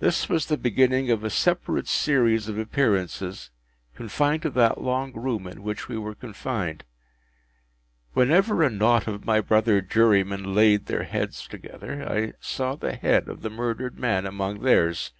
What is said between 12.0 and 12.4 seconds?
I